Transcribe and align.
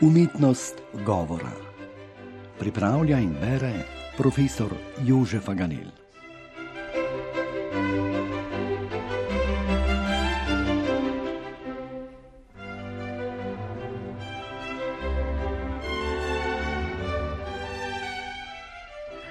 Umetnost 0.00 0.80
govora. 1.04 1.50
Pripravlja 2.58 3.18
in 3.20 3.34
bere 3.40 3.72
profesor 4.16 4.72
Jožef 5.04 5.48
Aganel. 5.48 5.90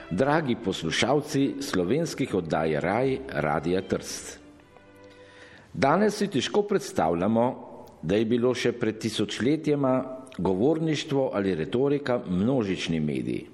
Dragi 0.09 0.56
poslušalci 0.64 1.56
slovenskih 1.62 2.36
oddaj 2.36 2.80
Raj 2.80 3.17
Radija 3.30 3.81
Trst. 3.81 4.40
Danes 5.73 6.22
si 6.22 6.28
težko 6.28 6.62
predstavljamo, 6.62 7.50
da 8.02 8.16
je 8.16 8.26
bilo 8.26 8.54
še 8.54 8.72
pred 8.78 9.02
tisočletjema 9.02 10.20
govorništvo 10.40 11.32
ali 11.34 11.56
retorika 11.56 12.22
množični 12.30 13.00
medij. 13.00 13.46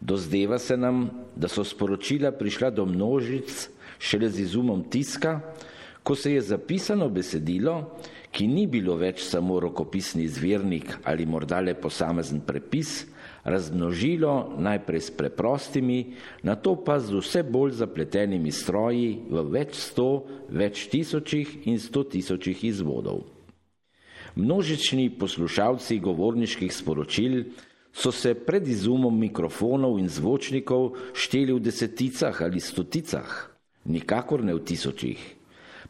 Dozdeva 0.00 0.58
se 0.58 0.76
nam, 0.76 1.10
da 1.36 1.48
so 1.48 1.64
sporočila 1.64 2.32
prišla 2.32 2.70
do 2.70 2.86
množic 2.86 3.68
šele 3.98 4.28
z 4.30 4.40
izumom 4.40 4.84
tiska, 4.90 5.40
ko 6.02 6.14
se 6.14 6.34
je 6.34 6.40
zapisano 6.40 7.08
besedilo, 7.08 7.96
ki 8.30 8.46
ni 8.46 8.66
bilo 8.66 8.96
več 9.00 9.22
samo 9.24 9.60
rokopisni 9.60 10.28
zvirnik 10.28 10.98
ali 11.04 11.26
morda 11.26 11.60
le 11.60 11.74
posamezen 11.74 12.42
prepis, 12.44 13.06
razmnožilo 13.44 14.56
najprej 14.58 15.00
s 15.00 15.10
preprostimi, 15.10 16.14
na 16.42 16.56
to 16.56 16.76
pa 16.84 16.98
z 17.00 17.14
vse 17.20 17.42
bolj 17.42 17.76
zapletenimi 17.80 18.52
stroji 18.52 19.20
v 19.30 19.44
več 19.52 19.76
sto, 19.78 20.24
več 20.48 20.88
tisočih 20.92 21.66
in 21.68 21.78
sto 21.80 22.04
tisočih 22.04 22.64
izvodov. 22.64 23.33
Množični 24.34 25.10
poslušalci 25.14 26.00
govorniških 26.02 26.72
sporočil 26.74 27.44
so 27.94 28.10
se 28.10 28.34
pred 28.34 28.66
izumom 28.68 29.14
mikrofonov 29.14 29.98
in 30.02 30.08
zvočnikov 30.10 30.96
šteli 31.14 31.54
v 31.54 31.62
deseticah 31.62 32.42
ali 32.42 32.58
stoticah, 32.58 33.30
nikakor 33.86 34.42
ne 34.42 34.58
v 34.58 34.64
tisočih. 34.66 35.22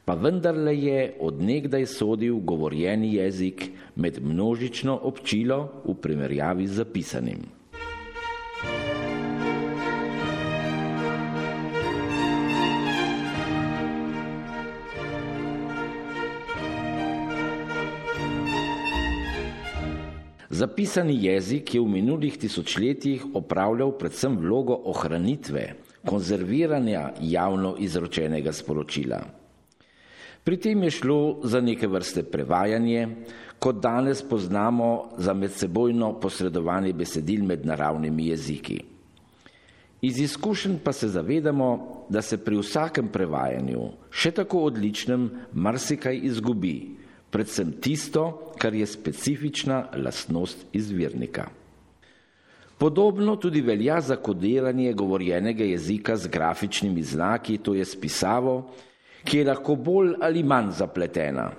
Pa 0.05 0.12
vendarle 0.20 0.77
je 0.77 1.17
odnegdaj 1.20 1.87
sodil 1.89 2.37
govorjeni 2.45 3.15
jezik 3.17 3.72
med 3.97 4.20
množično 4.20 4.92
občilo 4.92 5.81
v 5.89 5.97
primerjavi 5.97 6.69
z 6.69 6.84
zapisanim. 6.84 7.41
Zapisani 20.55 21.16
jezik 21.19 21.72
je 21.74 21.80
v 21.83 21.88
minulih 21.91 22.36
tisočletjih 22.38 23.24
opravljal 23.34 23.91
predvsem 23.98 24.36
vlogo 24.38 24.77
ohranitve, 24.86 25.64
konzerviranja 26.06 27.08
javno 27.20 27.72
izročenega 27.83 28.52
sporočila. 28.55 29.19
Pri 30.44 30.56
tem 30.62 30.82
je 30.86 30.92
šlo 30.94 31.19
za 31.42 31.58
neke 31.60 31.91
vrste 31.91 32.22
prevajanje, 32.22 33.08
kot 33.58 33.82
danes 33.82 34.22
poznamo 34.22 35.16
za 35.19 35.34
medsebojno 35.34 36.12
posredovanje 36.20 36.92
besedil 36.92 37.42
med 37.42 37.66
naravnimi 37.66 38.28
jeziki. 38.28 38.78
Iz 40.06 40.20
izkušenj 40.20 40.78
pa 40.84 40.92
se 40.92 41.08
zavedamo, 41.08 41.70
da 42.08 42.22
se 42.22 42.38
pri 42.38 42.60
vsakem 42.62 43.08
prevajanju, 43.08 43.88
še 44.10 44.30
tako 44.38 44.69
odličnem, 44.69 45.31
marsikaj 45.53 46.21
izgubi, 46.31 47.03
predvsem 47.34 47.72
tisto, 47.83 48.53
kar 48.59 48.75
je 48.75 48.87
specifična 48.87 49.89
lastnost 50.05 50.67
izvirnika. 50.72 51.49
Podobno 52.78 53.37
tudi 53.37 53.61
velja 53.61 54.00
za 54.00 54.17
kodiranje 54.17 54.93
govorjenega 54.93 55.65
jezika 55.65 56.17
z 56.17 56.28
grafičnimi 56.28 57.03
znaki, 57.03 57.59
to 57.59 57.75
je 57.75 57.84
spisavo, 57.84 58.71
ki 59.25 59.39
je 59.39 59.50
lahko 59.50 59.75
bolj 59.75 60.15
ali 60.21 60.43
manj 60.43 60.71
zapletena. 60.78 61.50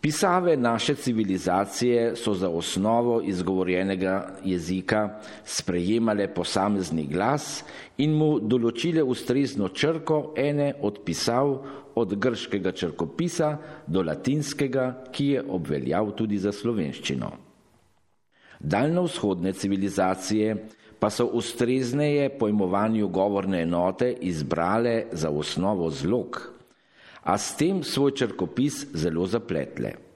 Pisave 0.00 0.56
naše 0.56 0.94
civilizacije 0.94 2.16
so 2.16 2.34
za 2.34 2.48
osnovo 2.48 3.20
izgovorjenega 3.22 4.34
jezika 4.44 5.18
sprejemale 5.44 6.28
posamezni 6.34 7.06
glas 7.06 7.64
in 7.98 8.14
mu 8.14 8.38
določile 8.38 9.02
ustrezno 9.02 9.68
črko 9.68 10.20
ene 10.36 10.72
od 10.82 11.02
pisav 11.04 11.50
od 11.98 12.14
grškega 12.14 12.72
črkopisa 12.72 13.56
do 13.86 14.02
latinskega, 14.02 15.04
ki 15.12 15.26
je 15.26 15.44
obveljal 15.48 16.12
tudi 16.16 16.38
za 16.38 16.52
slovenščino. 16.52 17.30
Daljno-vzhodne 18.60 19.52
civilizacije 19.52 20.56
pa 20.98 21.10
so 21.10 21.26
ustrezneje 21.26 22.28
pojmovanju 22.38 23.08
govorne 23.08 23.62
enote 23.62 24.12
izbrale 24.12 25.04
za 25.12 25.30
osnovo 25.30 25.90
zlog, 25.90 26.40
a 27.22 27.38
s 27.38 27.56
tem 27.56 27.82
svoj 27.82 28.14
črkopis 28.14 28.86
zelo 28.94 29.26
zapletle. 29.26 30.07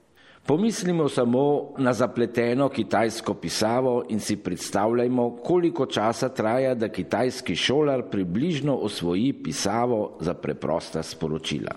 Pomislimo 0.45 1.09
samo 1.09 1.73
na 1.77 1.93
zapleteno 1.93 2.69
kitajsko 2.69 3.33
pisavo 3.33 4.03
in 4.09 4.19
si 4.19 4.35
predstavljajmo, 4.35 5.37
koliko 5.43 5.85
časa 5.85 6.29
traja, 6.29 6.75
da 6.75 6.89
kitajski 6.89 7.55
šolar 7.55 8.03
približno 8.11 8.75
osvoji 8.75 9.33
pisavo 9.33 10.17
za 10.19 10.33
preprosta 10.33 11.03
sporočila. 11.03 11.71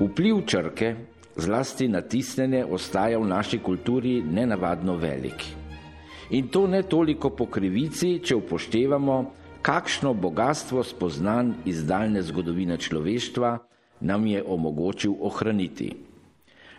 Vpliv 0.00 0.42
črke, 0.46 0.94
zlasti 1.36 1.88
natisnjene, 1.88 2.64
ostaja 2.64 3.18
v 3.18 3.26
naši 3.26 3.58
kulturi 3.58 4.22
nenavadno 4.22 4.96
velik. 4.96 5.59
In 6.30 6.48
to 6.48 6.66
ne 6.66 6.82
toliko 6.82 7.30
po 7.34 7.46
krivici, 7.50 8.20
če 8.22 8.36
upoštevamo, 8.38 9.16
kakšno 9.66 10.14
bogatstvo 10.14 10.84
spoznan 10.86 11.56
iz 11.66 11.82
daljne 11.84 12.22
zgodovine 12.22 12.78
človeštva 12.78 13.50
nam 14.00 14.26
je 14.26 14.42
omogočil 14.46 15.16
ohraniti. 15.20 15.90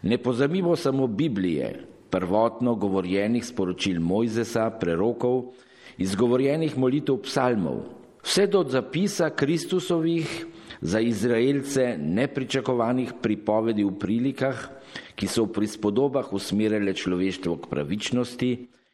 Ne 0.01 0.17
pozabimo 0.17 0.75
samo 0.75 1.07
Biblije, 1.07 1.83
prvotno 2.09 2.75
govorjenih 2.75 3.45
sporočil 3.45 3.99
Mojzesa, 3.99 4.69
prerokov, 4.79 5.51
izgovorjenih 5.97 6.77
molitev 6.77 7.21
psalmov, 7.27 7.83
vse 8.23 8.47
do 8.47 8.63
zapisa 8.63 9.29
Kristusovih 9.29 10.45
za 10.81 10.99
Izraelce 10.99 11.97
nepričakovanih 11.99 13.13
pripovedi 13.21 13.83
v 13.83 13.93
prilikah, 13.99 14.69
ki 15.15 15.27
so 15.27 15.45
v 15.45 15.59
prispodobah 15.59 16.33
usmerile 16.33 16.95
človeštvo 16.95 17.59
k 17.61 17.69
pravičnosti, 17.69 18.51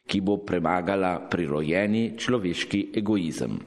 ki 0.08 0.22
bo 0.22 0.38
premagala 0.38 1.20
prirojeni 1.30 2.14
človeški 2.18 2.88
egoizem. 2.96 3.60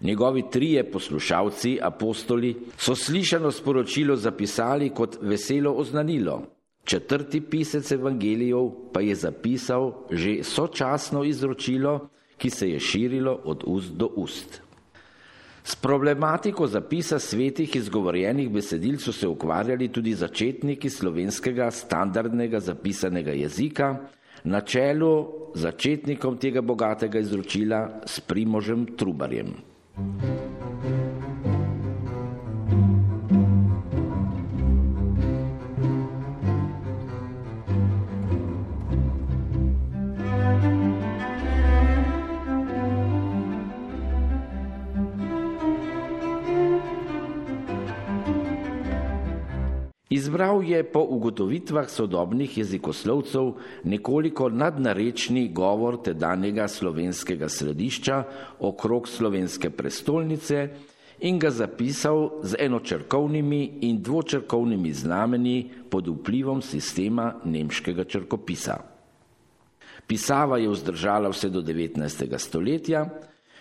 Njegovi 0.00 0.44
trije 0.52 0.84
poslušalci, 0.90 1.78
apostoli, 1.82 2.56
so 2.76 2.94
slišano 2.94 3.50
sporočilo 3.50 4.16
zapisali 4.16 4.90
kot 4.90 5.18
veselo 5.22 5.72
oznanilo. 5.72 6.42
Četrti 6.84 7.40
pisec 7.40 7.90
evangelijev 7.92 8.68
pa 8.92 9.00
je 9.00 9.14
zapisal 9.14 9.92
že 10.10 10.42
sočasno 10.42 11.24
izročilo, 11.24 12.08
ki 12.36 12.50
se 12.50 12.70
je 12.70 12.80
širilo 12.80 13.40
od 13.44 13.64
ust 13.66 13.92
do 13.92 14.10
ust. 14.16 14.60
S 15.64 15.74
problematiko 15.74 16.66
zapisa 16.66 17.18
svetih 17.18 17.76
izgovorjenih 17.76 18.50
besedil 18.50 18.98
so 18.98 19.12
se 19.12 19.26
ukvarjali 19.28 19.88
tudi 19.88 20.14
začetniki 20.14 20.90
slovenskega 20.90 21.70
standardnega 21.70 22.60
zapisanega 22.60 23.32
jezika, 23.32 23.96
na 24.44 24.60
čelu 24.60 25.12
začetnikom 25.54 26.36
tega 26.36 26.60
bogatega 26.60 27.18
izročila 27.18 28.02
s 28.06 28.20
Primožem 28.20 28.86
Trubarjem. 28.96 29.56
Izbral 50.16 50.64
je 50.64 50.80
po 50.84 51.02
ugotovitvah 51.10 51.90
sodobnih 51.90 52.58
jezikoslovcev 52.58 53.52
nekoliko 53.84 54.48
nadnarečni 54.48 55.48
govor 55.52 55.98
tedanjega 56.02 56.68
slovenskega 56.68 57.48
središča 57.48 58.22
okrog 58.60 59.08
slovenske 59.08 59.70
prestolnice 59.70 60.68
in 61.20 61.38
ga 61.38 61.50
zapisal 61.50 62.30
z 62.42 62.56
enočrkovnimi 62.60 63.78
in 63.80 64.00
dvočrkovnimi 64.02 64.92
znameni 64.92 65.70
pod 65.90 66.08
vplivom 66.08 66.62
sistema 66.62 67.34
nemškega 67.44 68.04
črkopisa. 68.04 68.76
Pisava 70.06 70.58
je 70.58 70.70
vzdržala 70.70 71.28
vse 71.28 71.50
do 71.50 71.60
19. 71.60 72.38
stoletja, 72.38 73.04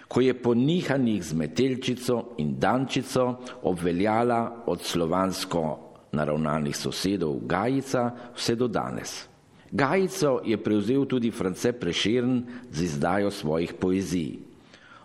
ko 0.07 0.21
je 0.21 0.33
po 0.33 0.53
nihanjih 0.53 1.23
z 1.23 1.33
metelčico 1.33 2.21
in 2.37 2.55
dančico 2.59 3.33
obveljala 3.63 4.63
od 4.65 4.81
slovansko 4.81 5.84
naravnanih 6.15 6.75
sosedov 6.75 7.43
Gajica 7.43 8.09
vse 8.35 8.55
do 8.55 8.67
danes. 8.67 9.27
Gajico 9.71 10.39
je 10.45 10.57
prevzel 10.57 11.05
tudi 11.05 11.31
France 11.31 11.73
Prešern 11.73 12.43
z 12.71 12.83
izdajo 12.83 13.31
svojih 13.31 13.73
poezij. 13.73 14.39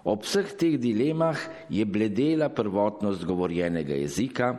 Ob 0.04 0.22
vseh 0.24 0.52
teh 0.56 0.78
dilemah 0.80 1.36
je 1.68 1.84
bledela 1.84 2.48
prvotnost 2.48 3.24
govorjenega 3.24 3.94
jezika, 3.94 4.56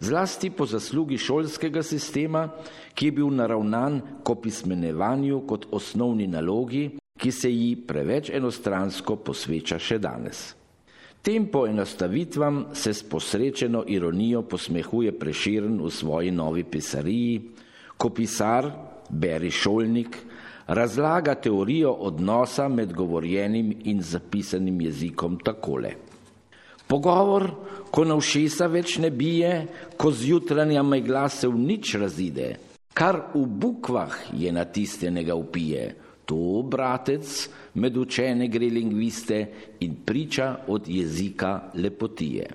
zlasti 0.00 0.50
po 0.50 0.66
zaslugi 0.66 1.18
šolskega 1.18 1.82
sistema, 1.82 2.48
ki 2.94 3.06
je 3.06 3.12
bil 3.12 3.30
naravnan 3.30 4.00
k 4.24 4.30
opismenevanju 4.30 5.44
kot 5.46 5.68
osnovni 5.70 6.26
nalogi, 6.26 6.96
ki 7.20 7.30
se 7.30 7.52
ji 7.52 7.76
preveč 7.86 8.30
enostransko 8.32 9.16
posveča 9.16 9.78
še 9.78 9.98
danes. 10.00 10.59
Tem 11.22 11.46
poenostavitvam 11.46 12.66
se 12.72 12.94
s 12.94 13.02
posrečeno 13.02 13.84
ironijo 13.86 14.42
posmehuje 14.42 15.12
preširen 15.18 15.80
v 15.84 15.90
svoji 15.90 16.30
novi 16.30 16.64
pisariji, 16.64 17.42
ko 17.96 18.08
pisar, 18.08 18.70
beri 19.10 19.50
šolnik, 19.50 20.16
razlaga 20.66 21.34
teorijo 21.34 21.92
odnosa 21.92 22.68
med 22.68 22.92
govorjenim 22.92 23.74
in 23.84 24.00
zapisanim 24.02 24.80
jezikom 24.80 25.36
takole. 25.44 25.92
Pogovor, 26.86 27.50
ko 27.90 28.04
na 28.04 28.16
všesa 28.16 28.66
več 28.66 28.96
ne 28.98 29.10
bije, 29.10 29.66
ko 30.00 30.12
zjutranja 30.12 30.82
megla 30.82 31.28
se 31.28 31.48
v 31.48 31.58
nič 31.58 31.94
razide, 32.00 32.54
kar 32.94 33.28
v 33.34 33.44
bukvah 33.44 34.16
je 34.32 34.52
natisnjenega 34.52 35.36
upije, 35.36 35.94
to, 36.30 36.62
bratec, 36.62 37.26
med 37.74 37.96
učene 37.98 38.46
gre 38.46 38.70
lingviste 38.70 39.38
in 39.82 39.96
priča 40.06 40.62
od 40.70 40.86
jezika 40.88 41.72
lepotije. 41.74 42.46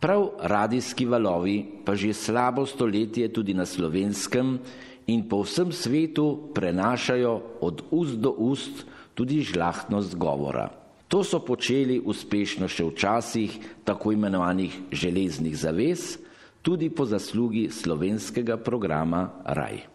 Prav 0.00 0.28
radijski 0.40 1.06
valovi 1.06 1.64
pa 1.84 1.96
že 1.96 2.12
slabo 2.14 2.66
stoletje 2.66 3.28
tudi 3.32 3.54
na 3.54 3.66
slovenskem 3.66 4.58
in 5.06 5.28
po 5.28 5.42
vsem 5.42 5.72
svetu 5.72 6.52
prenašajo 6.54 7.60
od 7.60 7.82
ust 7.90 8.16
do 8.16 8.32
ust 8.38 8.86
tudi 9.14 9.42
žlahtnost 9.42 10.16
govora. 10.16 10.85
To 11.08 11.22
so 11.22 11.38
počeli 11.38 12.00
uspešno 12.02 12.66
še 12.66 12.82
v 12.82 12.94
časih 12.98 13.50
tako 13.86 14.10
imenovanih 14.10 14.90
železnih 14.90 15.54
zavez, 15.54 16.18
tudi 16.66 16.90
po 16.90 17.06
zaslugi 17.06 17.70
slovenskega 17.70 18.58
programa 18.58 19.30
Raj. 19.46 19.86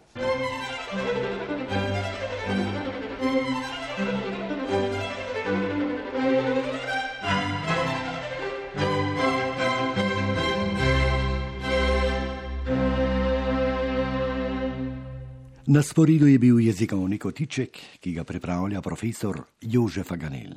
Na 15.72 15.82
sporidu 15.82 16.26
je 16.26 16.38
bil 16.38 16.60
jezikovni 16.60 17.18
kotiček, 17.18 17.78
ki 18.00 18.12
ga 18.12 18.24
pripravlja 18.24 18.80
profesor 18.80 19.44
Jožef 19.60 20.12
Aganel. 20.12 20.56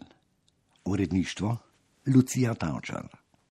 Uredništvo 0.85 1.57
Lucija 2.15 2.53
Tavčar. 2.53 3.24